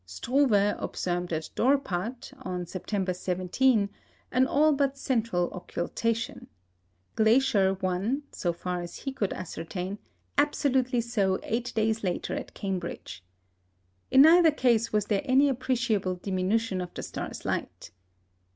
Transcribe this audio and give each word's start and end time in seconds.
Struve 0.03 0.75
observed 0.81 1.31
at 1.31 1.51
Dorpat, 1.53 2.33
on 2.41 2.65
September 2.65 3.13
17, 3.13 3.87
an 4.31 4.47
all 4.47 4.73
but 4.73 4.97
central 4.97 5.51
occultation; 5.53 6.47
Glaisher 7.15 7.79
one 7.83 8.23
(so 8.31 8.51
far 8.51 8.81
as 8.81 8.95
he 8.95 9.11
could 9.11 9.31
ascertain) 9.31 9.99
absolutely 10.39 11.01
so 11.01 11.39
eight 11.43 11.71
days 11.75 12.03
later 12.03 12.33
at 12.35 12.55
Cambridge. 12.55 13.23
In 14.09 14.23
neither 14.23 14.49
case 14.49 14.91
was 14.91 15.05
there 15.05 15.21
any 15.23 15.47
appreciable 15.47 16.15
diminution 16.15 16.81
of 16.81 16.91
the 16.95 17.03
star's 17.03 17.45
light. 17.45 17.91